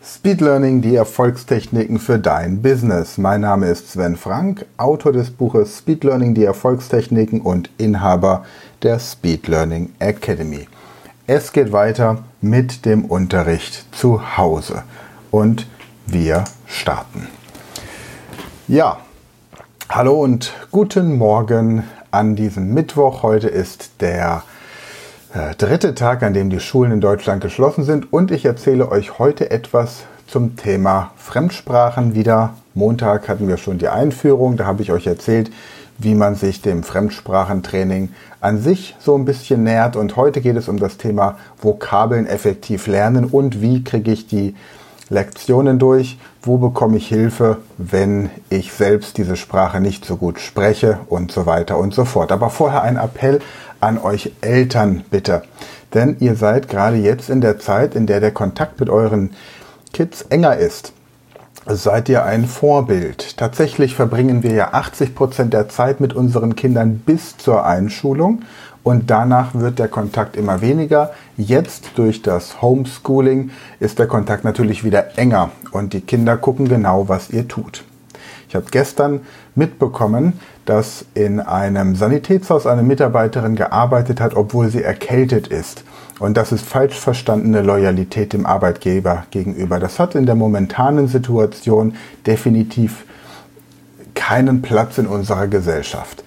[0.00, 3.18] Speed Learning, die Erfolgstechniken für dein Business.
[3.18, 8.44] Mein Name ist Sven Frank, Autor des Buches Speed Learning, die Erfolgstechniken und Inhaber
[8.84, 10.68] der Speed Learning Academy.
[11.26, 14.84] Es geht weiter mit dem Unterricht zu Hause
[15.32, 15.66] und
[16.06, 17.26] wir starten.
[18.68, 18.98] Ja,
[19.88, 23.24] hallo und guten Morgen an diesem Mittwoch.
[23.24, 24.44] Heute ist der
[25.58, 28.12] dritte Tag, an dem die Schulen in Deutschland geschlossen sind.
[28.12, 32.54] Und ich erzähle euch heute etwas zum Thema Fremdsprachen wieder.
[32.74, 35.50] Montag hatten wir schon die Einführung, da habe ich euch erzählt,
[35.98, 38.10] wie man sich dem Fremdsprachentraining
[38.40, 39.96] an sich so ein bisschen nähert.
[39.96, 44.54] Und heute geht es um das Thema Vokabeln effektiv lernen und wie kriege ich die
[45.10, 50.98] Lektionen durch, wo bekomme ich Hilfe, wenn ich selbst diese Sprache nicht so gut spreche?
[51.08, 52.30] Und so weiter und so fort.
[52.30, 53.40] Aber vorher ein Appell
[53.80, 55.42] an euch Eltern bitte.
[55.94, 59.30] Denn ihr seid gerade jetzt in der Zeit, in der der Kontakt mit euren
[59.92, 60.92] Kids enger ist.
[61.66, 63.36] Seid ihr ein Vorbild?
[63.36, 68.42] Tatsächlich verbringen wir ja 80 Prozent der Zeit mit unseren Kindern bis zur Einschulung
[68.82, 71.10] und danach wird der Kontakt immer weniger.
[71.36, 77.06] Jetzt durch das Homeschooling ist der Kontakt natürlich wieder enger und die Kinder gucken genau,
[77.08, 77.84] was ihr tut.
[78.48, 79.20] Ich habe gestern
[79.58, 85.84] mitbekommen, dass in einem Sanitätshaus eine Mitarbeiterin gearbeitet hat, obwohl sie erkältet ist.
[86.18, 89.78] Und das ist falsch verstandene Loyalität dem Arbeitgeber gegenüber.
[89.78, 91.94] Das hat in der momentanen Situation
[92.26, 93.04] definitiv
[94.14, 96.24] keinen Platz in unserer Gesellschaft.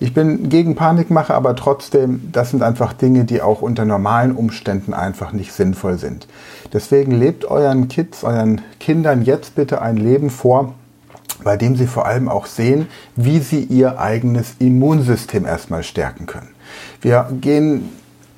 [0.00, 4.94] Ich bin gegen Panikmache, aber trotzdem, das sind einfach Dinge, die auch unter normalen Umständen
[4.94, 6.26] einfach nicht sinnvoll sind.
[6.72, 10.74] Deswegen lebt euren Kids, euren Kindern jetzt bitte ein Leben vor,
[11.44, 16.50] bei dem sie vor allem auch sehen, wie sie ihr eigenes Immunsystem erstmal stärken können.
[17.00, 17.88] Wir gehen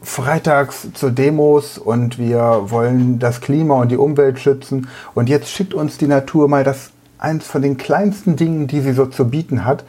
[0.03, 5.75] freitags zu Demos und wir wollen das Klima und die Umwelt schützen und jetzt schickt
[5.75, 9.65] uns die Natur mal das eins von den kleinsten Dingen, die sie so zu bieten
[9.65, 9.85] hat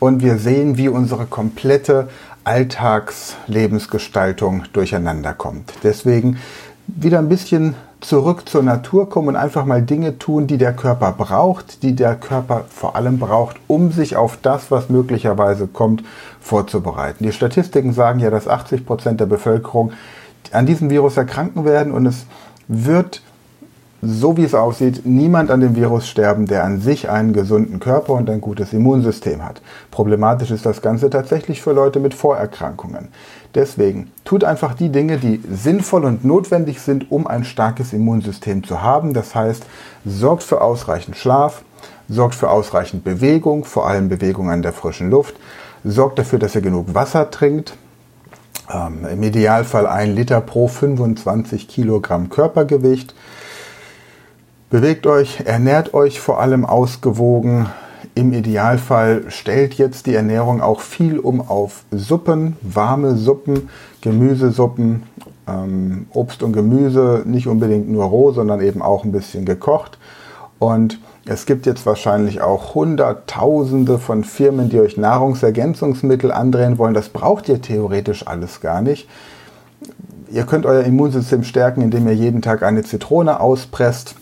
[0.00, 2.08] und wir sehen, wie unsere komplette
[2.42, 5.74] Alltagslebensgestaltung durcheinander kommt.
[5.82, 6.38] Deswegen
[6.96, 11.12] wieder ein bisschen zurück zur Natur kommen und einfach mal Dinge tun, die der Körper
[11.12, 16.02] braucht, die der Körper vor allem braucht, um sich auf das, was möglicherweise kommt,
[16.40, 17.24] vorzubereiten.
[17.24, 19.92] Die Statistiken sagen ja, dass 80 Prozent der Bevölkerung
[20.52, 22.26] an diesem Virus erkranken werden und es
[22.68, 23.22] wird
[24.02, 28.14] so wie es aussieht, niemand an dem Virus sterben, der an sich einen gesunden Körper
[28.14, 29.60] und ein gutes Immunsystem hat.
[29.90, 33.08] Problematisch ist das Ganze tatsächlich für Leute mit Vorerkrankungen.
[33.54, 38.80] Deswegen tut einfach die Dinge, die sinnvoll und notwendig sind, um ein starkes Immunsystem zu
[38.80, 39.12] haben.
[39.12, 39.64] Das heißt,
[40.04, 41.62] sorgt für ausreichend Schlaf,
[42.08, 45.34] sorgt für ausreichend Bewegung, vor allem Bewegung an der frischen Luft,
[45.84, 47.76] sorgt dafür, dass ihr genug Wasser trinkt.
[48.72, 53.14] Ähm, Im Idealfall ein Liter pro 25 Kilogramm Körpergewicht.
[54.70, 57.66] Bewegt euch, ernährt euch vor allem ausgewogen.
[58.14, 63.68] Im Idealfall stellt jetzt die Ernährung auch viel um auf Suppen, warme Suppen,
[64.00, 65.02] Gemüsesuppen,
[65.48, 69.98] ähm, Obst und Gemüse, nicht unbedingt nur roh, sondern eben auch ein bisschen gekocht.
[70.60, 76.94] Und es gibt jetzt wahrscheinlich auch Hunderttausende von Firmen, die euch Nahrungsergänzungsmittel andrehen wollen.
[76.94, 79.08] Das braucht ihr theoretisch alles gar nicht.
[80.30, 84.14] Ihr könnt euer Immunsystem stärken, indem ihr jeden Tag eine Zitrone auspresst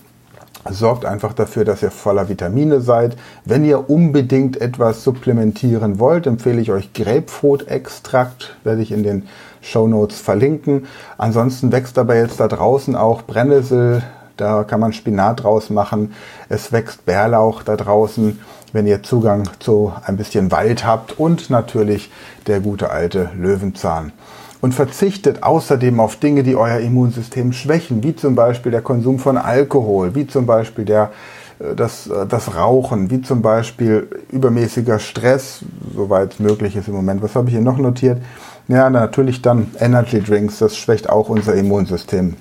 [0.70, 3.16] sorgt einfach dafür, dass ihr voller Vitamine seid.
[3.44, 9.28] Wenn ihr unbedingt etwas supplementieren wollt, empfehle ich euch Grapefruit-Extrakt, werde ich in den
[9.60, 10.86] Show Notes verlinken.
[11.16, 14.02] Ansonsten wächst aber jetzt da draußen auch Brennnessel,
[14.36, 16.14] da kann man Spinat draus machen.
[16.48, 18.38] Es wächst Bärlauch da draußen,
[18.72, 22.10] wenn ihr Zugang zu ein bisschen Wald habt und natürlich
[22.46, 24.12] der gute alte Löwenzahn
[24.60, 29.36] und verzichtet außerdem auf Dinge, die euer Immunsystem schwächen, wie zum Beispiel der Konsum von
[29.36, 31.10] Alkohol, wie zum Beispiel der,
[31.58, 35.60] äh, das, äh, das Rauchen, wie zum Beispiel übermäßiger Stress,
[35.94, 37.22] soweit es möglich ist im Moment.
[37.22, 38.20] Was habe ich hier noch notiert?
[38.66, 42.34] Ja, natürlich dann Energy Drinks, das schwächt auch unser Immunsystem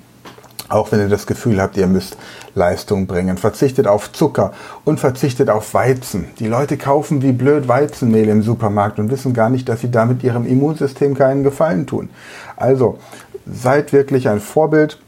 [0.68, 2.16] auch wenn ihr das Gefühl habt, ihr müsst
[2.54, 3.38] Leistung bringen.
[3.38, 4.52] Verzichtet auf Zucker
[4.84, 6.26] und verzichtet auf Weizen.
[6.38, 10.22] Die Leute kaufen wie blöd Weizenmehl im Supermarkt und wissen gar nicht, dass sie damit
[10.22, 12.10] ihrem Immunsystem keinen Gefallen tun.
[12.56, 12.98] Also
[13.46, 14.98] seid wirklich ein Vorbild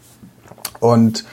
[0.81, 1.25] und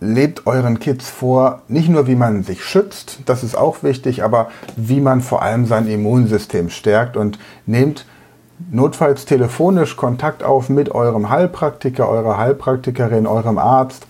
[0.00, 4.50] lebt euren Kids vor, nicht nur wie man sich schützt, das ist auch wichtig, aber
[4.76, 8.04] wie man vor allem sein Immunsystem stärkt und nehmt
[8.70, 14.06] notfalls telefonisch Kontakt auf mit eurem Heilpraktiker, eurer Heilpraktikerin, eurem Arzt,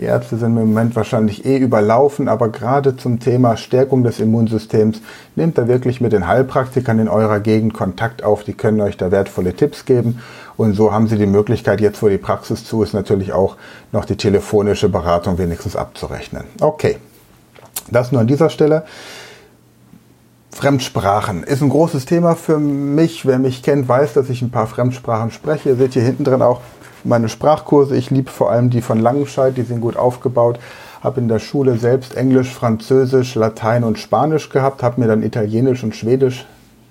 [0.00, 5.02] Die Ärzte sind im Moment wahrscheinlich eh überlaufen, aber gerade zum Thema Stärkung des Immunsystems
[5.36, 8.42] nehmt da wirklich mit den Heilpraktikern in eurer Gegend Kontakt auf.
[8.42, 10.20] Die können euch da wertvolle Tipps geben.
[10.56, 13.56] Und so haben sie die Möglichkeit, jetzt wo die Praxis zu ist, natürlich auch
[13.92, 16.44] noch die telefonische Beratung wenigstens abzurechnen.
[16.60, 16.96] Okay,
[17.90, 18.84] das nur an dieser Stelle.
[20.52, 23.24] Fremdsprachen ist ein großes Thema für mich.
[23.24, 25.70] Wer mich kennt, weiß, dass ich ein paar Fremdsprachen spreche.
[25.70, 26.60] Ihr seht hier hinten drin auch
[27.04, 27.96] meine Sprachkurse.
[27.96, 30.58] Ich liebe vor allem die von Langenscheid, die sind gut aufgebaut.
[31.02, 35.82] Habe in der Schule selbst Englisch, Französisch, Latein und Spanisch gehabt, habe mir dann Italienisch
[35.82, 36.46] und Schwedisch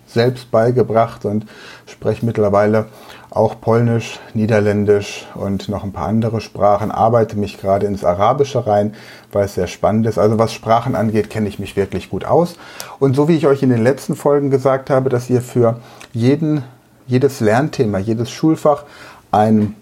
[0.07, 1.45] selbst beigebracht und
[1.85, 2.87] spreche mittlerweile
[3.31, 6.91] auch Polnisch, Niederländisch und noch ein paar andere Sprachen.
[6.91, 8.95] Arbeite mich gerade ins Arabische rein,
[9.31, 10.17] weil es sehr spannend ist.
[10.17, 12.55] Also was Sprachen angeht, kenne ich mich wirklich gut aus.
[12.99, 15.79] Und so wie ich euch in den letzten Folgen gesagt habe, dass ihr für
[16.11, 16.63] jeden,
[17.05, 18.83] jedes Lernthema, jedes Schulfach
[19.31, 19.75] einen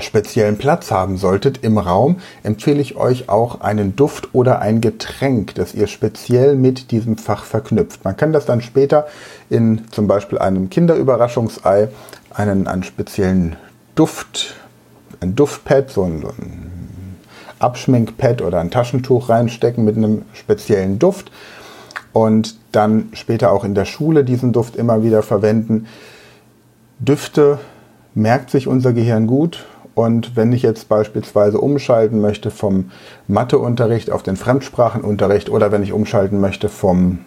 [0.00, 5.54] speziellen Platz haben solltet im Raum, empfehle ich euch auch einen Duft oder ein Getränk,
[5.54, 8.04] das ihr speziell mit diesem Fach verknüpft.
[8.04, 9.06] Man kann das dann später
[9.50, 11.88] in zum Beispiel einem Kinderüberraschungsei
[12.30, 13.56] einen, einen speziellen
[13.94, 14.54] Duft,
[15.20, 17.16] ein Duftpad, so ein, so ein
[17.58, 21.32] Abschminkpad oder ein Taschentuch reinstecken mit einem speziellen Duft
[22.12, 25.86] und dann später auch in der Schule diesen Duft immer wieder verwenden.
[27.00, 27.58] Düfte
[28.14, 29.66] merkt sich unser Gehirn gut
[29.98, 32.92] und wenn ich jetzt beispielsweise umschalten möchte vom
[33.26, 37.18] Matheunterricht auf den Fremdsprachenunterricht oder wenn ich umschalten möchte vom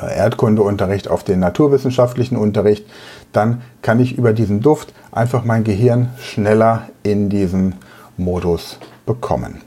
[0.00, 2.86] äh, Erdkundeunterricht auf den naturwissenschaftlichen Unterricht,
[3.32, 7.74] dann kann ich über diesen Duft einfach mein Gehirn schneller in diesen
[8.16, 9.60] Modus bekommen.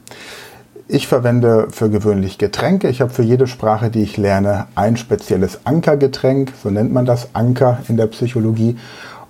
[0.88, 2.88] Ich verwende für gewöhnlich Getränke.
[2.88, 7.36] Ich habe für jede Sprache, die ich lerne, ein spezielles Ankergetränk, so nennt man das
[7.36, 8.78] Anker in der Psychologie.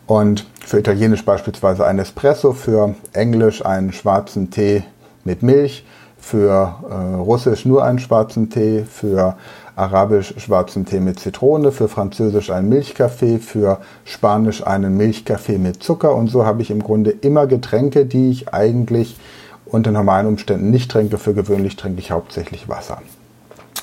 [0.06, 4.84] Und für Italienisch beispielsweise ein Espresso, für Englisch einen schwarzen Tee
[5.24, 5.86] mit Milch,
[6.18, 9.36] für äh, Russisch nur einen schwarzen Tee, für
[9.76, 16.16] Arabisch schwarzen Tee mit Zitrone, für Französisch einen Milchkaffee, für Spanisch einen Milchkaffee mit Zucker
[16.16, 19.18] und so habe ich im Grunde immer Getränke, die ich eigentlich
[19.66, 21.18] unter normalen Umständen nicht trinke.
[21.18, 23.02] Für gewöhnlich trinke ich hauptsächlich Wasser.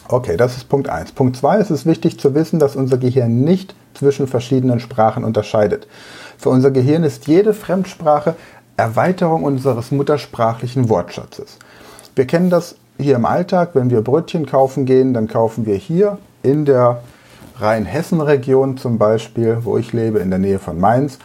[0.09, 1.13] Okay, das ist Punkt 1.
[1.13, 5.87] Punkt 2 ist es wichtig zu wissen, dass unser Gehirn nicht zwischen verschiedenen Sprachen unterscheidet.
[6.39, 8.35] Für unser Gehirn ist jede Fremdsprache
[8.77, 11.59] Erweiterung unseres muttersprachlichen Wortschatzes.
[12.15, 16.19] Wir kennen das hier im Alltag, wenn wir Brötchen kaufen gehen, dann kaufen wir hier
[16.43, 17.03] in der
[17.59, 21.19] Rheinhessen-Region zum Beispiel, wo ich lebe, in der Nähe von Mainz,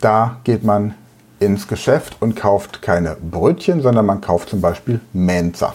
[0.00, 0.94] da geht man
[1.38, 5.72] ins Geschäft und kauft keine Brötchen, sondern man kauft zum Beispiel Mensa.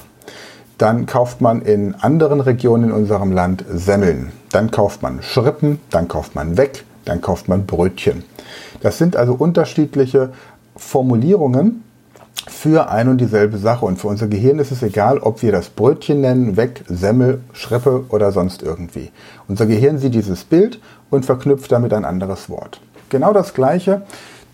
[0.78, 4.32] Dann kauft man in anderen Regionen in unserem Land Semmeln.
[4.52, 8.24] Dann kauft man Schrippen, dann kauft man Weg, dann kauft man Brötchen.
[8.82, 10.32] Das sind also unterschiedliche
[10.76, 11.84] Formulierungen
[12.48, 13.86] für ein und dieselbe Sache.
[13.86, 18.06] Und für unser Gehirn ist es egal, ob wir das Brötchen nennen, Weg, Semmel, Schrippe
[18.10, 19.12] oder sonst irgendwie.
[19.48, 20.80] Unser Gehirn sieht dieses Bild
[21.10, 22.82] und verknüpft damit ein anderes Wort.
[23.10, 24.04] Genau das gleiche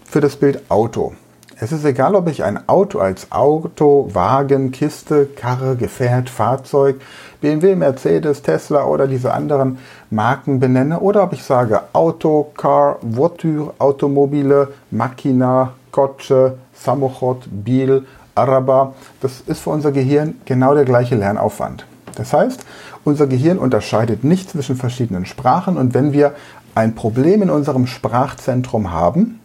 [0.05, 1.13] für das Bild Auto.
[1.63, 6.99] Es ist egal, ob ich ein Auto als Auto, Wagen, Kiste, Karre, Gefährt, Fahrzeug,
[7.39, 9.77] BMW, Mercedes, Tesla oder diese anderen
[10.09, 18.95] Marken benenne oder ob ich sage Auto, Car, Voiture, Automobile, Machina, Kotsche, Samochot, Bil, Araba.
[19.21, 21.85] Das ist für unser Gehirn genau der gleiche Lernaufwand.
[22.15, 22.65] Das heißt,
[23.03, 26.33] unser Gehirn unterscheidet nicht zwischen verschiedenen Sprachen und wenn wir
[26.73, 29.39] ein Problem in unserem Sprachzentrum haben,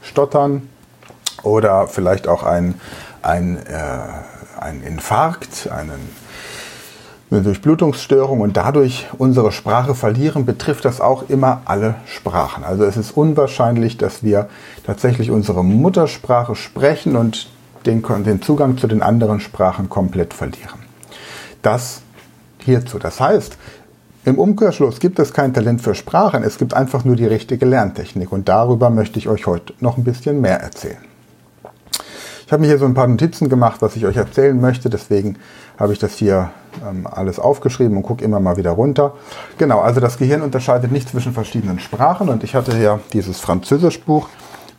[0.00, 0.68] Stottern,
[1.46, 2.74] oder vielleicht auch ein,
[3.22, 6.10] ein, äh, ein Infarkt, einen,
[7.30, 12.64] eine Durchblutungsstörung und dadurch unsere Sprache verlieren, betrifft das auch immer alle Sprachen.
[12.64, 14.48] Also es ist unwahrscheinlich, dass wir
[14.84, 17.48] tatsächlich unsere Muttersprache sprechen und
[17.86, 20.80] den, den Zugang zu den anderen Sprachen komplett verlieren.
[21.62, 22.02] Das
[22.64, 22.98] hierzu.
[22.98, 23.56] Das heißt,
[24.24, 28.32] im Umkehrschluss gibt es kein Talent für Sprachen, es gibt einfach nur die richtige Lerntechnik
[28.32, 31.15] und darüber möchte ich euch heute noch ein bisschen mehr erzählen.
[32.46, 34.88] Ich habe mir hier so ein paar Notizen gemacht, was ich euch erzählen möchte.
[34.88, 35.36] Deswegen
[35.78, 36.50] habe ich das hier
[36.88, 39.14] ähm, alles aufgeschrieben und gucke immer mal wieder runter.
[39.58, 42.28] Genau, also das Gehirn unterscheidet nicht zwischen verschiedenen Sprachen.
[42.28, 44.28] Und ich hatte ja dieses Französischbuch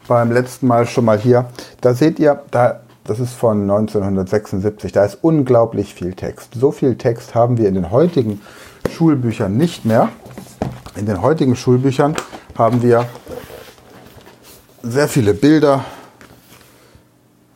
[0.07, 1.47] beim letzten Mal schon mal hier.
[1.81, 4.93] Da seht ihr, da, das ist von 1976.
[4.93, 6.53] Da ist unglaublich viel Text.
[6.55, 8.39] So viel Text haben wir in den heutigen
[8.89, 10.07] Schulbüchern nicht mehr.
[10.95, 12.15] In den heutigen Schulbüchern
[12.57, 13.03] haben wir
[14.83, 15.83] sehr viele Bilder,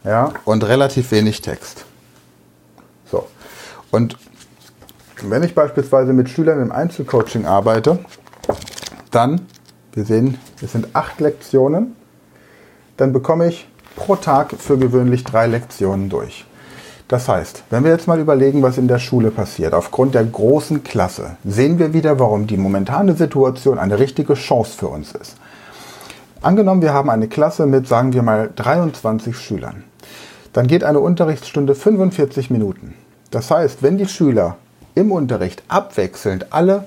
[0.04, 1.86] ja, und relativ wenig Text.
[3.10, 3.28] So.
[3.92, 4.18] Und
[5.24, 8.00] wenn ich beispielsweise mit Schülern im Einzelcoaching arbeite,
[9.12, 9.48] dann,
[9.94, 11.96] wir sehen, es sind acht Lektionen,
[12.98, 16.46] dann bekomme ich pro Tag für gewöhnlich drei Lektionen durch.
[17.08, 20.82] Das heißt, wenn wir jetzt mal überlegen, was in der Schule passiert, aufgrund der großen
[20.84, 25.36] Klasse, sehen wir wieder, warum die momentane Situation eine richtige Chance für uns ist.
[26.44, 29.84] Angenommen, wir haben eine Klasse mit, sagen wir mal, 23 Schülern.
[30.54, 32.96] Dann geht eine Unterrichtsstunde 45 Minuten.
[33.30, 34.58] Das heißt, wenn die Schüler
[34.96, 36.86] im Unterricht abwechselnd alle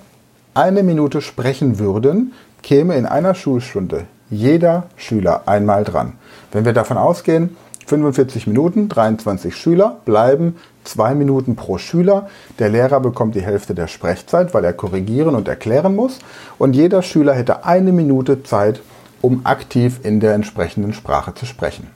[0.54, 2.32] eine Minute sprechen würden,
[2.62, 6.14] käme in einer Schulstunde jeder Schüler einmal dran.
[6.50, 7.56] Wenn wir davon ausgehen,
[7.87, 12.28] 45 Minuten, 23 Schüler, bleiben zwei Minuten pro Schüler.
[12.58, 16.18] Der Lehrer bekommt die Hälfte der Sprechzeit, weil er korrigieren und erklären muss.
[16.58, 18.80] Und jeder Schüler hätte eine Minute Zeit,
[19.25, 21.87] um aktiv in der entsprechenden Sprache zu sprechen.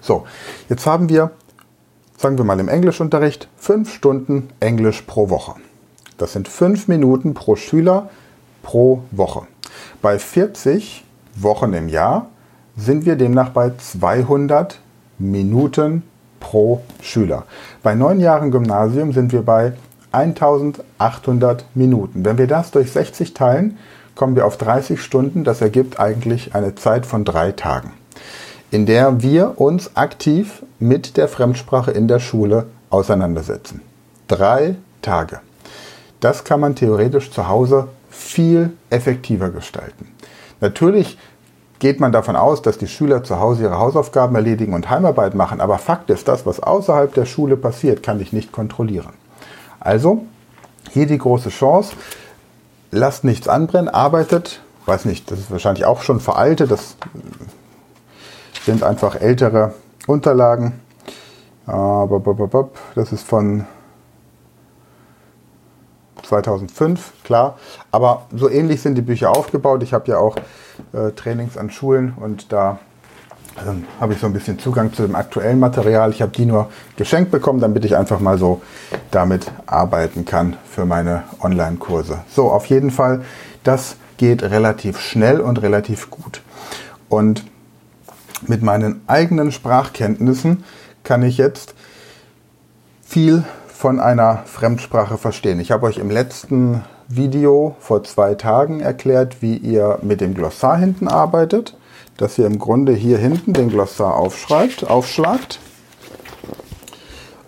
[0.00, 0.24] So,
[0.70, 1.32] jetzt haben wir,
[2.16, 5.56] sagen wir mal im Englischunterricht, fünf Stunden Englisch pro Woche.
[6.16, 8.08] Das sind fünf Minuten pro Schüler
[8.62, 9.42] pro Woche.
[10.00, 11.04] Bei 40
[11.36, 12.30] Wochen im Jahr
[12.78, 14.80] sind wir demnach bei 200
[15.18, 16.02] Minuten
[16.40, 17.44] pro Schüler.
[17.82, 19.74] Bei neun Jahren Gymnasium sind wir bei
[20.12, 22.24] 1800 Minuten.
[22.24, 23.76] Wenn wir das durch 60 teilen,
[24.18, 25.44] kommen wir auf 30 Stunden.
[25.44, 27.92] Das ergibt eigentlich eine Zeit von drei Tagen,
[28.70, 33.80] in der wir uns aktiv mit der Fremdsprache in der Schule auseinandersetzen.
[34.26, 35.40] Drei Tage.
[36.20, 40.08] Das kann man theoretisch zu Hause viel effektiver gestalten.
[40.60, 41.16] Natürlich
[41.78, 45.60] geht man davon aus, dass die Schüler zu Hause ihre Hausaufgaben erledigen und Heimarbeit machen.
[45.60, 49.12] Aber Fakt ist, das, was außerhalb der Schule passiert, kann ich nicht kontrollieren.
[49.78, 50.24] Also,
[50.90, 51.92] hier die große Chance.
[52.90, 54.60] Lasst nichts anbrennen, arbeitet.
[54.86, 56.70] Weiß nicht, das ist wahrscheinlich auch schon veraltet.
[56.70, 56.96] Das
[58.64, 59.74] sind einfach ältere
[60.06, 60.80] Unterlagen.
[62.94, 63.66] Das ist von
[66.22, 67.58] 2005, klar.
[67.90, 69.82] Aber so ähnlich sind die Bücher aufgebaut.
[69.82, 70.36] Ich habe ja auch
[70.92, 72.78] äh, Trainings an Schulen und da
[73.66, 76.10] äh, habe ich so ein bisschen Zugang zu dem aktuellen Material.
[76.10, 78.62] Ich habe die nur geschenkt bekommen, damit ich einfach mal so
[79.10, 82.20] damit arbeiten kann für meine Online-Kurse.
[82.30, 83.22] So, auf jeden Fall,
[83.64, 86.42] das geht relativ schnell und relativ gut.
[87.08, 87.44] Und
[88.46, 90.64] mit meinen eigenen Sprachkenntnissen
[91.04, 91.74] kann ich jetzt
[93.04, 95.60] viel von einer Fremdsprache verstehen.
[95.60, 100.76] Ich habe euch im letzten Video vor zwei Tagen erklärt, wie ihr mit dem Glossar
[100.76, 101.76] hinten arbeitet.
[102.18, 105.58] Dass ihr im Grunde hier hinten den Glossar aufschreibt, aufschlagt.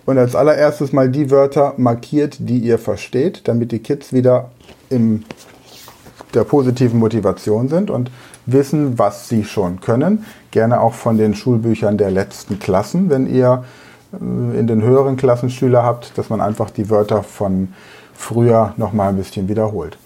[0.06, 4.50] Und als allererstes mal die Wörter markiert, die ihr versteht, damit die Kids wieder
[4.88, 5.24] in
[6.34, 8.10] der positiven Motivation sind und
[8.46, 10.24] wissen, was sie schon können.
[10.50, 13.64] Gerne auch von den Schulbüchern der letzten Klassen, wenn ihr
[14.12, 14.16] äh,
[14.58, 17.74] in den höheren Klassen Schüler habt, dass man einfach die Wörter von
[18.14, 19.98] früher noch mal ein bisschen wiederholt.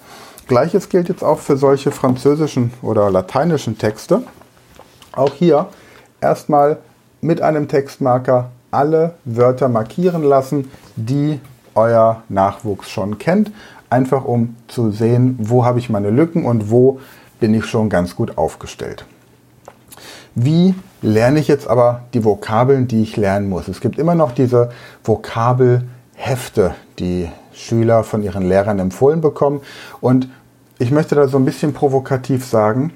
[0.47, 4.23] Gleiches gilt jetzt auch für solche französischen oder lateinischen Texte.
[5.17, 5.69] Auch hier
[6.21, 6.79] erstmal
[7.21, 11.41] mit einem Textmarker alle Wörter markieren lassen, die
[11.75, 13.53] euer Nachwuchs schon kennt,
[13.91, 17.01] einfach um zu sehen, wo habe ich meine Lücken und wo
[17.41, 19.07] bin ich schon ganz gut aufgestellt.
[20.35, 23.69] Wie lerne ich jetzt aber die Vokabeln, die ich lernen muss?
[23.69, 24.71] Es gibt immer noch diese
[25.05, 29.61] Vokabelhefte, die Schüler von ihren Lehrern empfohlen bekommen.
[30.01, 30.29] Und
[30.79, 32.93] ich möchte da so ein bisschen provokativ sagen,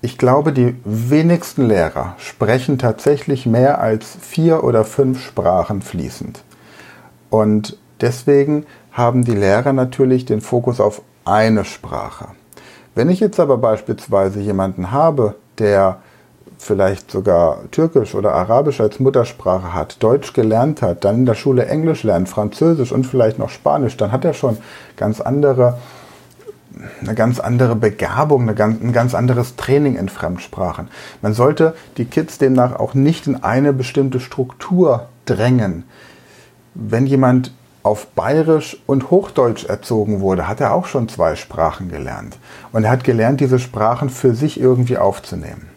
[0.00, 6.42] ich glaube, die wenigsten Lehrer sprechen tatsächlich mehr als vier oder fünf Sprachen fließend.
[7.30, 12.28] Und deswegen haben die Lehrer natürlich den Fokus auf eine Sprache.
[12.94, 15.98] Wenn ich jetzt aber beispielsweise jemanden habe, der
[16.58, 21.66] vielleicht sogar Türkisch oder Arabisch als Muttersprache hat, Deutsch gelernt hat, dann in der Schule
[21.66, 24.58] Englisch lernt, Französisch und vielleicht noch Spanisch, dann hat er schon
[24.96, 25.78] ganz andere,
[27.00, 30.88] eine ganz andere Begabung, eine ganz, ein ganz anderes Training in Fremdsprachen.
[31.22, 35.84] Man sollte die Kids demnach auch nicht in eine bestimmte Struktur drängen.
[36.74, 42.36] Wenn jemand auf Bayerisch und Hochdeutsch erzogen wurde, hat er auch schon zwei Sprachen gelernt.
[42.72, 45.68] Und er hat gelernt, diese Sprachen für sich irgendwie aufzunehmen.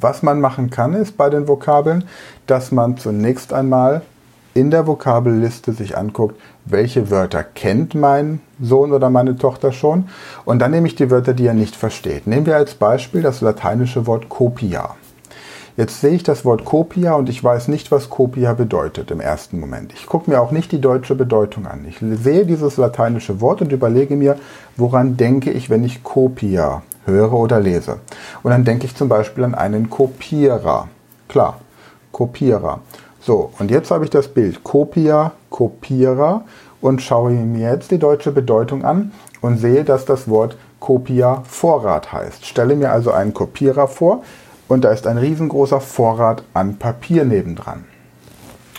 [0.00, 2.04] Was man machen kann, ist bei den Vokabeln,
[2.46, 4.02] dass man zunächst einmal
[4.54, 10.08] in der Vokabelliste sich anguckt, welche Wörter kennt mein Sohn oder meine Tochter schon.
[10.44, 12.26] Und dann nehme ich die Wörter, die er nicht versteht.
[12.26, 14.94] Nehmen wir als Beispiel das lateinische Wort copia.
[15.76, 19.60] Jetzt sehe ich das Wort copia und ich weiß nicht, was copia bedeutet im ersten
[19.60, 19.92] Moment.
[19.92, 21.86] Ich gucke mir auch nicht die deutsche Bedeutung an.
[21.88, 24.36] Ich sehe dieses lateinische Wort und überlege mir,
[24.76, 28.00] woran denke ich, wenn ich copia höre oder lese.
[28.42, 30.88] Und dann denke ich zum Beispiel an einen Kopierer.
[31.28, 31.60] Klar,
[32.10, 32.80] Kopierer.
[33.20, 36.44] So, und jetzt habe ich das Bild Kopia, Kopierer
[36.80, 42.12] und schaue mir jetzt die deutsche Bedeutung an und sehe, dass das Wort Kopia Vorrat
[42.12, 42.46] heißt.
[42.46, 44.22] Stelle mir also einen Kopierer vor
[44.68, 47.84] und da ist ein riesengroßer Vorrat an Papier nebendran.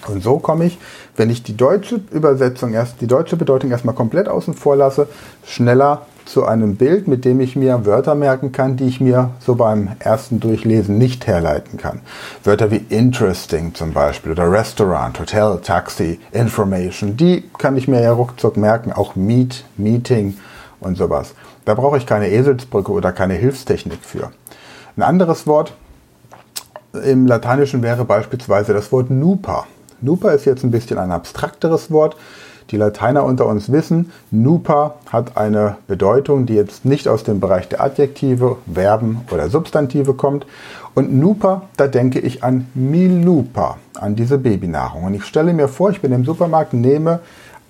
[0.07, 0.79] Und so komme ich,
[1.17, 5.07] wenn ich die deutsche Übersetzung erst, die deutsche Bedeutung erstmal komplett außen vor lasse,
[5.43, 9.55] schneller zu einem Bild, mit dem ich mir Wörter merken kann, die ich mir so
[9.55, 12.01] beim ersten Durchlesen nicht herleiten kann.
[12.43, 18.11] Wörter wie interesting zum Beispiel oder Restaurant, Hotel, Taxi, Information, die kann ich mir ja
[18.11, 20.37] ruckzuck merken, auch Meet, Meeting
[20.79, 21.33] und sowas.
[21.65, 24.31] Da brauche ich keine Eselsbrücke oder keine Hilfstechnik für.
[24.97, 25.73] Ein anderes Wort
[26.93, 29.65] im Lateinischen wäre beispielsweise das Wort Nupa.
[30.01, 32.15] Nupa ist jetzt ein bisschen ein abstrakteres Wort.
[32.71, 37.67] Die Lateiner unter uns wissen, Nupa hat eine Bedeutung, die jetzt nicht aus dem Bereich
[37.67, 40.45] der Adjektive, Verben oder Substantive kommt.
[40.93, 45.03] Und Nupa, da denke ich an Milupa, an diese Babynahrung.
[45.05, 47.21] Und ich stelle mir vor, ich bin im Supermarkt, nehme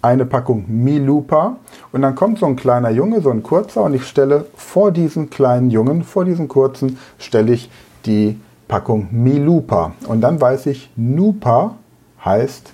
[0.01, 1.57] eine Packung Milupa
[1.91, 5.29] und dann kommt so ein kleiner Junge, so ein kurzer und ich stelle vor diesen
[5.29, 7.69] kleinen Jungen, vor diesen kurzen, stelle ich
[8.05, 9.93] die Packung Milupa.
[10.07, 11.75] Und dann weiß ich, Nupa
[12.23, 12.71] heißt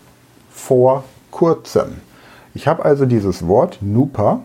[0.52, 2.05] vor kurzem.
[2.56, 4.40] Ich habe also dieses Wort Nupa,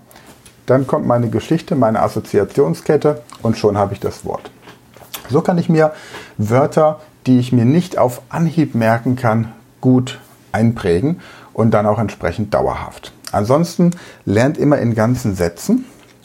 [0.67, 4.51] dann kommt meine Geschichte, meine Assoziationskette und schon habe ich das Wort.
[5.31, 5.93] So kann ich mir
[6.37, 10.19] Wörter, die ich mir nicht auf Anhieb merken kann, gut
[10.51, 11.21] einprägen
[11.53, 13.13] und dann auch entsprechend dauerhaft.
[13.31, 13.93] Ansonsten
[14.25, 15.85] lernt immer in ganzen Sätzen,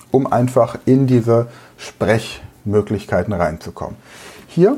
[0.09, 3.95] um einfach in diese Sprechmöglichkeiten reinzukommen.
[4.47, 4.77] Hier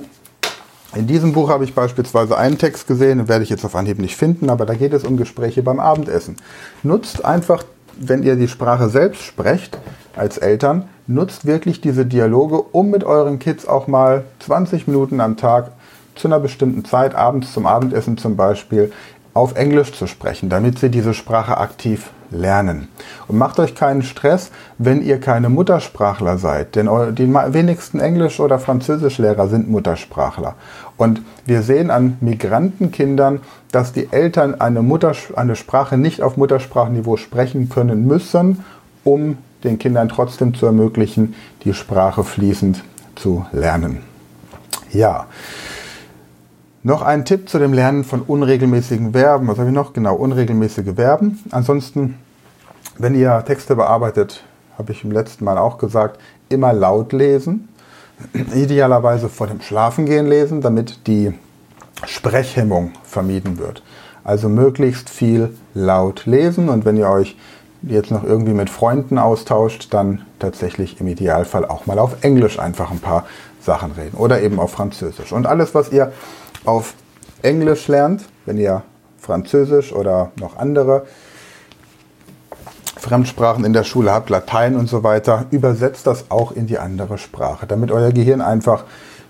[0.97, 3.99] in diesem Buch habe ich beispielsweise einen Text gesehen, den werde ich jetzt auf Anhieb
[3.99, 6.37] nicht finden, aber da geht es um Gespräche beim Abendessen.
[6.81, 7.63] Nutzt einfach,
[7.99, 9.77] wenn ihr die Sprache selbst sprecht,
[10.15, 15.37] als Eltern, nutzt wirklich diese Dialoge, um mit euren Kids auch mal 20 Minuten am
[15.37, 15.71] Tag
[16.15, 18.91] zu einer bestimmten Zeit, abends zum Abendessen zum Beispiel,
[19.37, 22.87] auf Englisch zu sprechen, damit sie diese Sprache aktiv lernen.
[23.27, 28.59] Und macht euch keinen Stress, wenn ihr keine Muttersprachler seid, denn die wenigsten Englisch- oder
[28.59, 30.55] Französischlehrer sind Muttersprachler.
[30.97, 33.41] Und wir sehen an Migrantenkindern,
[33.71, 38.65] dass die Eltern eine, Mutters eine Sprache nicht auf Muttersprachniveau sprechen können müssen,
[39.03, 42.83] um den Kindern trotzdem zu ermöglichen, die Sprache fließend
[43.15, 43.99] zu lernen.
[44.91, 45.27] Ja.
[46.87, 49.49] Noch ein Tipp zu dem Lernen von unregelmäßigen Verben.
[49.49, 49.91] Was habe ich noch?
[49.91, 51.37] Genau, unregelmäßige Verben.
[51.51, 52.17] Ansonsten,
[52.97, 54.45] wenn ihr Texte bearbeitet,
[54.77, 57.67] habe ich im letzten Mal auch gesagt, immer laut lesen.
[58.55, 61.33] Idealerweise vor dem Schlafengehen lesen, damit die
[62.05, 63.83] Sprechhemmung vermieden wird.
[64.23, 67.35] Also möglichst viel laut lesen und wenn ihr euch
[67.81, 72.91] jetzt noch irgendwie mit Freunden austauscht, dann tatsächlich im Idealfall auch mal auf Englisch einfach
[72.91, 73.25] ein paar
[73.61, 75.33] Sachen reden oder eben auf Französisch.
[75.33, 76.13] Und alles, was ihr
[76.67, 76.93] auf
[77.41, 78.83] Englisch lernt, wenn ihr
[79.19, 81.05] Französisch oder noch andere
[82.97, 87.17] Fremdsprachen in der Schule habt, Latein und so weiter, übersetzt das auch in die andere
[87.17, 88.83] Sprache, damit euer Gehirn einfach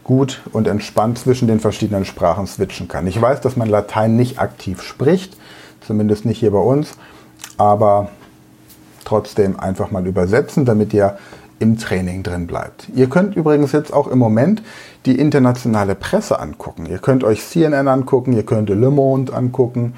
[0.03, 3.05] gut und entspannt zwischen den verschiedenen Sprachen switchen kann.
[3.07, 5.37] Ich weiß, dass man Latein nicht aktiv spricht,
[5.81, 6.93] zumindest nicht hier bei uns,
[7.57, 8.09] aber
[9.03, 11.17] trotzdem einfach mal übersetzen, damit ihr
[11.59, 12.87] im Training drin bleibt.
[12.93, 14.61] Ihr könnt übrigens jetzt auch im Moment
[15.05, 16.85] die internationale Presse angucken.
[16.85, 19.93] Ihr könnt euch CNN angucken, ihr könnt Le Monde angucken,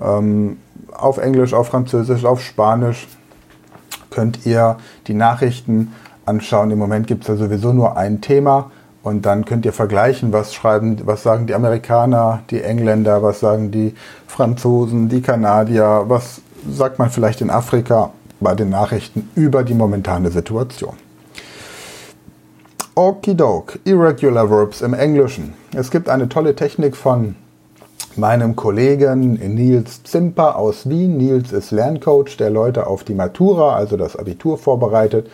[0.00, 0.58] ähm,
[0.92, 3.06] auf Englisch, auf Französisch, auf Spanisch
[4.10, 5.92] könnt ihr die Nachrichten
[6.24, 6.70] anschauen.
[6.70, 8.70] Im Moment gibt es ja sowieso nur ein Thema
[9.02, 13.70] und dann könnt ihr vergleichen, was schreiben, was sagen die Amerikaner, die Engländer, was sagen
[13.70, 13.94] die
[14.26, 20.30] Franzosen, die Kanadier, was sagt man vielleicht in Afrika bei den Nachrichten über die momentane
[20.30, 20.94] Situation.
[22.94, 25.52] Okidok, Irregular Verbs im Englischen.
[25.74, 27.36] Es gibt eine tolle Technik von
[28.16, 31.18] meinem Kollegen Nils Zimper aus Wien.
[31.18, 35.28] Nils ist Lerncoach, der Leute auf die Matura, also das Abitur vorbereitet.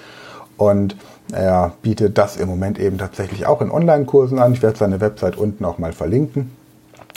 [0.56, 0.96] Und
[1.32, 4.52] er bietet das im Moment eben tatsächlich auch in Online-Kursen an.
[4.52, 6.50] Ich werde seine Website unten auch mal verlinken.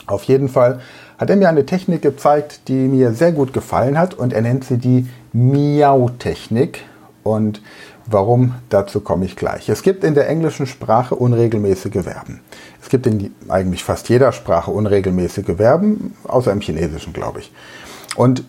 [0.07, 0.79] Auf jeden Fall
[1.17, 4.63] hat er mir eine Technik gezeigt, die mir sehr gut gefallen hat und er nennt
[4.63, 6.83] sie die Miau-Technik.
[7.23, 7.61] Und
[8.05, 9.67] warum, dazu komme ich gleich.
[9.69, 12.39] Es gibt in der englischen Sprache unregelmäßige Verben.
[12.81, 17.51] Es gibt in eigentlich fast jeder Sprache unregelmäßige Verben, außer im Chinesischen, glaube ich.
[18.15, 18.43] Und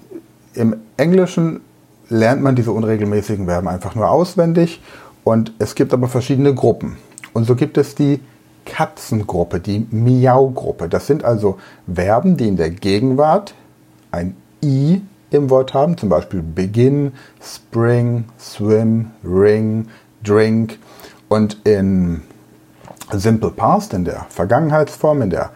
[0.54, 1.60] im Englischen
[2.08, 4.80] lernt man diese unregelmäßigen Verben einfach nur auswendig
[5.24, 6.98] und es gibt aber verschiedene Gruppen.
[7.32, 8.20] Und so gibt es die
[8.64, 10.88] Katzengruppe, die Miau-Gruppe.
[10.88, 11.58] Das sind also
[11.92, 13.54] Verben, die in der Gegenwart
[14.10, 17.12] ein I im Wort haben, zum Beispiel begin,
[17.42, 19.88] spring, swim, ring,
[20.22, 20.78] drink.
[21.28, 22.22] Und in
[23.12, 25.50] Simple Past, in der Vergangenheitsform, in der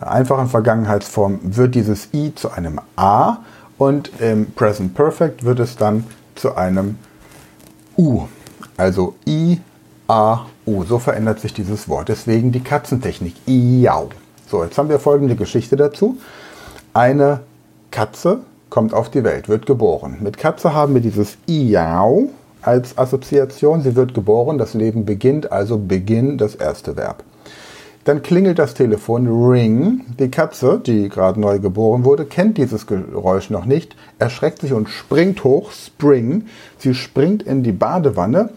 [0.00, 3.38] einfachen Vergangenheitsform, wird dieses I zu einem A
[3.78, 6.04] und im Present Perfect wird es dann
[6.34, 6.98] zu einem
[7.96, 8.26] U.
[8.76, 9.60] Also I,
[10.06, 10.84] A, U.
[10.84, 12.08] So verändert sich dieses Wort.
[12.08, 13.34] Deswegen die Katzentechnik.
[13.46, 14.10] Iau.
[14.48, 16.18] So, jetzt haben wir folgende Geschichte dazu.
[16.94, 17.40] Eine
[17.90, 20.18] Katze kommt auf die Welt, wird geboren.
[20.20, 22.28] Mit Katze haben wir dieses Iau
[22.62, 23.82] als Assoziation.
[23.82, 27.22] Sie wird geboren, das Leben beginnt, also Beginn das erste Verb.
[28.04, 30.00] Dann klingelt das Telefon, Ring.
[30.18, 34.88] Die Katze, die gerade neu geboren wurde, kennt dieses Geräusch noch nicht, erschreckt sich und
[34.88, 36.46] springt hoch, Spring.
[36.78, 38.50] Sie springt in die Badewanne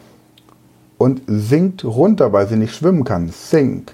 [0.98, 3.94] und sinkt runter, weil sie nicht schwimmen kann, Sink.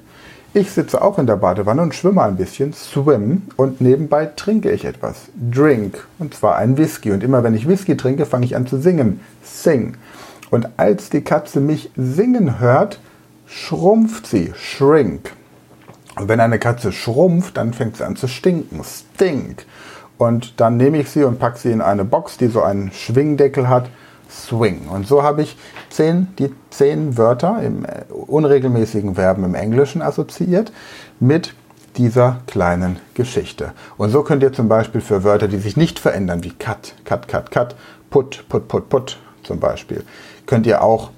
[0.54, 4.86] Ich sitze auch in der Badewanne und schwimme ein bisschen, swim, und nebenbei trinke ich
[4.86, 7.12] etwas, drink, und zwar ein Whisky.
[7.12, 9.98] Und immer wenn ich Whisky trinke, fange ich an zu singen, sing.
[10.50, 13.00] Und als die Katze mich singen hört,
[13.46, 15.34] schrumpft sie, shrink.
[16.18, 18.82] Und wenn eine Katze schrumpft, dann fängt sie an zu stinken.
[18.84, 19.66] Stink.
[20.18, 23.70] Und dann nehme ich sie und packe sie in eine Box, die so einen Schwingdeckel
[23.70, 23.90] hat.
[24.30, 24.88] Swing.
[24.88, 25.58] Und so habe ich
[25.90, 30.72] zehn, die zehn Wörter im äh, unregelmäßigen Verben im Englischen assoziiert
[31.20, 31.54] mit
[31.98, 33.74] dieser kleinen Geschichte.
[33.98, 37.28] Und so könnt ihr zum Beispiel für Wörter, die sich nicht verändern, wie cut, cut,
[37.28, 37.76] cut, cut,
[38.10, 40.04] put, put, put, put zum Beispiel,
[40.46, 41.10] könnt ihr auch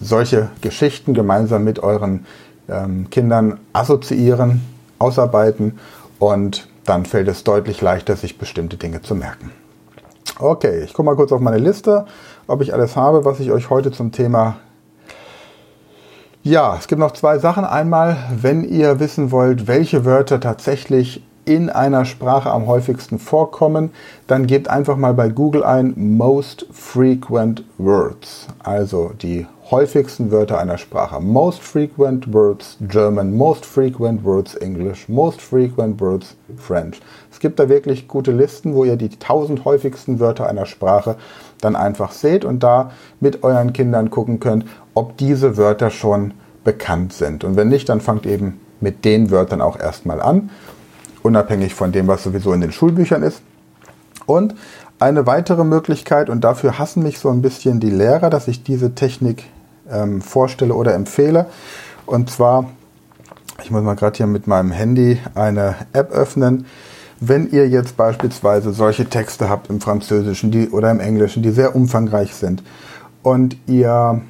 [0.00, 2.26] solche Geschichten gemeinsam mit euren
[2.68, 4.62] ähm, Kindern assoziieren,
[4.98, 5.78] ausarbeiten
[6.18, 9.50] und dann fällt es deutlich leichter, sich bestimmte Dinge zu merken.
[10.38, 12.06] Okay, ich gucke mal kurz auf meine Liste,
[12.48, 14.56] ob ich alles habe, was ich euch heute zum Thema...
[16.42, 17.64] Ja, es gibt noch zwei Sachen.
[17.64, 23.90] Einmal, wenn ihr wissen wollt, welche Wörter tatsächlich in einer Sprache am häufigsten vorkommen,
[24.26, 30.78] dann gebt einfach mal bei Google ein Most Frequent Words, also die häufigsten Wörter einer
[30.78, 31.20] Sprache.
[31.20, 37.00] Most frequent words German, most frequent words English, most frequent words French.
[37.38, 41.14] Es gibt da wirklich gute Listen, wo ihr die 1000 häufigsten Wörter einer Sprache
[41.60, 47.12] dann einfach seht und da mit euren Kindern gucken könnt, ob diese Wörter schon bekannt
[47.12, 47.44] sind.
[47.44, 50.50] Und wenn nicht, dann fangt eben mit den Wörtern auch erstmal an,
[51.22, 53.40] unabhängig von dem, was sowieso in den Schulbüchern ist.
[54.26, 54.56] Und
[54.98, 58.96] eine weitere Möglichkeit, und dafür hassen mich so ein bisschen die Lehrer, dass ich diese
[58.96, 59.44] Technik
[59.88, 61.46] ähm, vorstelle oder empfehle.
[62.04, 62.68] Und zwar,
[63.62, 66.66] ich muss mal gerade hier mit meinem Handy eine App öffnen.
[67.20, 71.74] Wenn ihr jetzt beispielsweise solche Texte habt im Französischen die, oder im Englischen, die sehr
[71.74, 72.62] umfangreich sind
[73.22, 74.22] und ihr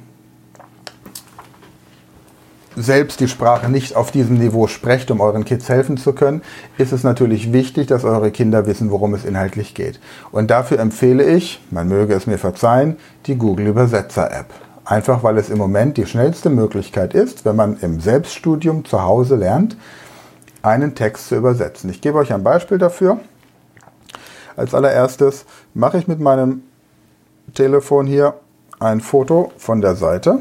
[2.75, 6.41] selbst die Sprache nicht auf diesem Niveau sprecht, um euren Kids helfen zu können,
[6.77, 9.99] ist es natürlich wichtig, dass eure Kinder wissen, worum es inhaltlich geht.
[10.31, 14.47] Und dafür empfehle ich, man möge es mir verzeihen, die Google Übersetzer App.
[14.85, 19.35] Einfach weil es im Moment die schnellste Möglichkeit ist, wenn man im Selbststudium zu Hause
[19.35, 19.75] lernt,
[20.61, 21.89] einen Text zu übersetzen.
[21.89, 23.19] Ich gebe euch ein Beispiel dafür.
[24.55, 26.63] Als allererstes mache ich mit meinem
[27.53, 28.35] Telefon hier
[28.79, 30.39] ein Foto von der Seite.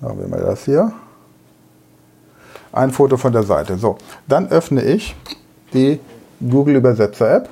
[0.00, 0.92] Machen wir mal das hier.
[2.72, 3.78] Ein Foto von der Seite.
[3.78, 5.14] So, dann öffne ich
[5.72, 6.00] die
[6.40, 7.48] Google Übersetzer App,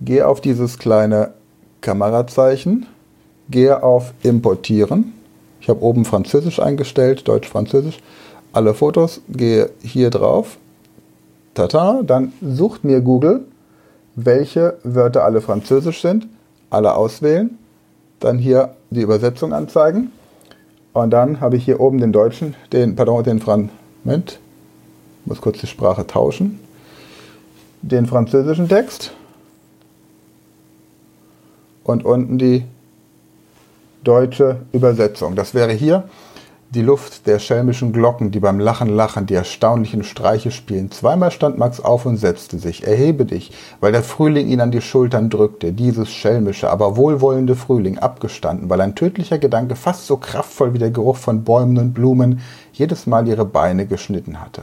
[0.00, 1.34] gehe auf dieses kleine
[1.80, 2.86] Kamerazeichen
[3.50, 5.12] gehe auf Importieren.
[5.60, 7.98] Ich habe oben Französisch eingestellt, Deutsch-Französisch.
[8.52, 10.58] Alle Fotos, gehe hier drauf.
[11.54, 13.44] Tata, dann sucht mir Google,
[14.16, 16.26] welche Wörter alle Französisch sind.
[16.68, 17.58] Alle auswählen.
[18.18, 20.12] Dann hier die Übersetzung anzeigen.
[20.92, 23.70] Und dann habe ich hier oben den deutschen, den, pardon, den Fran,
[24.02, 24.40] Moment,
[25.24, 26.58] muss kurz die Sprache tauschen.
[27.82, 29.12] Den französischen Text.
[31.84, 32.64] Und unten die
[34.02, 35.36] deutsche Übersetzung.
[35.36, 36.04] Das wäre hier
[36.72, 40.92] die Luft der schelmischen Glocken, die beim Lachen lachen, die erstaunlichen Streiche spielen.
[40.92, 42.86] Zweimal stand Max auf und setzte sich.
[42.86, 47.98] Erhebe dich, weil der Frühling ihn an die Schultern drückte, dieses schelmische, aber wohlwollende Frühling,
[47.98, 52.40] abgestanden, weil ein tödlicher Gedanke fast so kraftvoll wie der Geruch von Bäumen und Blumen
[52.72, 54.62] jedes Mal ihre Beine geschnitten hatte.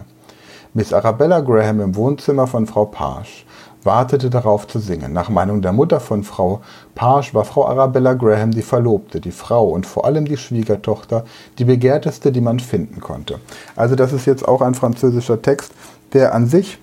[0.73, 3.45] Miss Arabella Graham im Wohnzimmer von Frau Page
[3.87, 5.13] wartete darauf zu singen.
[5.13, 6.61] Nach Meinung der Mutter von Frau
[6.93, 11.25] Page war Frau Arabella Graham die Verlobte, die Frau und vor allem die Schwiegertochter,
[11.57, 13.39] die begehrteste, die man finden konnte.
[13.75, 15.71] Also das ist jetzt auch ein französischer Text,
[16.13, 16.77] der an sich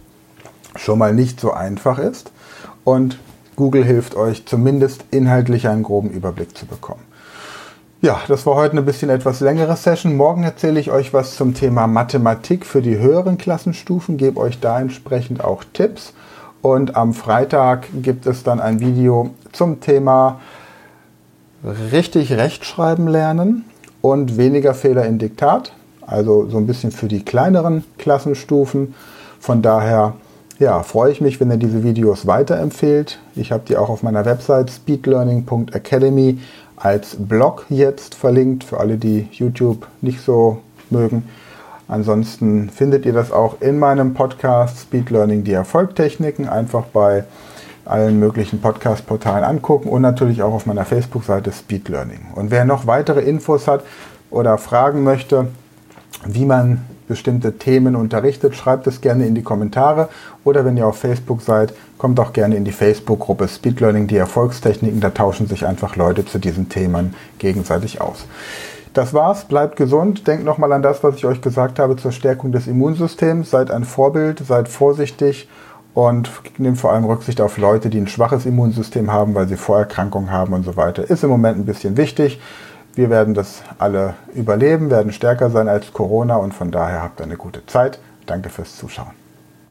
[0.75, 2.33] schon mal nicht so einfach ist
[2.83, 3.21] und
[3.55, 7.03] Google hilft euch zumindest inhaltlich einen groben Überblick zu bekommen.
[8.01, 10.17] Ja, das war heute ein bisschen etwas längere Session.
[10.17, 14.79] Morgen erzähle ich euch was zum Thema Mathematik für die höheren Klassenstufen, gebe euch da
[14.81, 16.13] entsprechend auch Tipps.
[16.65, 20.41] Und am Freitag gibt es dann ein Video zum Thema
[21.93, 23.67] richtig Rechtschreiben lernen
[24.01, 25.75] und weniger Fehler in Diktat.
[26.07, 28.95] Also so ein bisschen für die kleineren Klassenstufen.
[29.41, 30.15] Von daher
[30.59, 33.19] ja, freue ich mich, wenn ihr diese Videos weiterempfehlt.
[33.35, 36.39] Ich habe die auch auf meiner Website speedlearning.academy
[36.77, 41.25] als Blog jetzt verlinkt für alle, die YouTube nicht so mögen.
[41.89, 46.49] Ansonsten findet ihr das auch in meinem Podcast Speed Learning die Erfolgtechniken.
[46.49, 47.25] Einfach bei
[47.85, 52.29] allen möglichen Podcast-Portalen angucken und natürlich auch auf meiner Facebook-Seite Speed Learning.
[52.35, 53.85] Und wer noch weitere Infos hat
[54.31, 55.49] oder fragen möchte,
[56.25, 60.09] wie man bestimmte Themen unterrichtet, schreibt es gerne in die Kommentare
[60.43, 64.17] oder wenn ihr auf Facebook seid, kommt auch gerne in die Facebook-Gruppe Speed Learning, die
[64.17, 68.25] Erfolgstechniken, da tauschen sich einfach Leute zu diesen Themen gegenseitig aus.
[68.95, 72.53] Das war's, bleibt gesund, denkt nochmal an das, was ich euch gesagt habe zur Stärkung
[72.53, 75.49] des Immunsystems, seid ein Vorbild, seid vorsichtig
[75.95, 80.31] und nehmt vor allem Rücksicht auf Leute, die ein schwaches Immunsystem haben, weil sie Vorerkrankungen
[80.31, 81.11] haben und so weiter.
[81.11, 82.41] Ist im Moment ein bisschen wichtig.
[82.95, 87.37] Wir werden das alle überleben, werden stärker sein als Corona und von daher habt eine
[87.37, 87.99] gute Zeit.
[88.27, 89.24] Danke fürs Zuschauen.